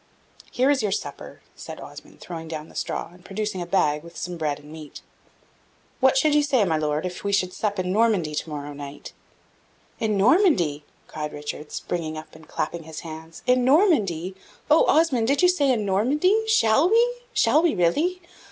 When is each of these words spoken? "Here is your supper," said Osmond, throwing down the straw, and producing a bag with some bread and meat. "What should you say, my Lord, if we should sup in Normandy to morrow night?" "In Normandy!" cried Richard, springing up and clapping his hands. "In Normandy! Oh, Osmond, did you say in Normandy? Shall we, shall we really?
"Here 0.51 0.71
is 0.71 0.81
your 0.81 0.91
supper," 0.91 1.41
said 1.55 1.79
Osmond, 1.79 2.21
throwing 2.21 2.47
down 2.47 2.69
the 2.69 2.75
straw, 2.75 3.11
and 3.13 3.23
producing 3.23 3.61
a 3.61 3.67
bag 3.67 4.01
with 4.01 4.17
some 4.17 4.35
bread 4.35 4.57
and 4.59 4.71
meat. 4.71 5.01
"What 5.99 6.17
should 6.17 6.33
you 6.33 6.41
say, 6.41 6.65
my 6.65 6.75
Lord, 6.75 7.05
if 7.05 7.23
we 7.23 7.31
should 7.31 7.53
sup 7.53 7.77
in 7.77 7.91
Normandy 7.93 8.33
to 8.33 8.49
morrow 8.49 8.73
night?" 8.73 9.13
"In 9.99 10.17
Normandy!" 10.17 10.83
cried 11.05 11.33
Richard, 11.33 11.71
springing 11.71 12.17
up 12.17 12.33
and 12.35 12.47
clapping 12.47 12.81
his 12.81 13.01
hands. 13.01 13.43
"In 13.45 13.63
Normandy! 13.63 14.35
Oh, 14.71 14.85
Osmond, 14.87 15.27
did 15.27 15.43
you 15.43 15.47
say 15.47 15.71
in 15.71 15.85
Normandy? 15.85 16.47
Shall 16.47 16.89
we, 16.89 17.13
shall 17.35 17.61
we 17.61 17.75
really? 17.75 18.21